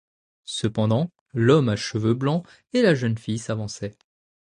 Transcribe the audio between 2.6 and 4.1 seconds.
et la jeune fille s’avançaient.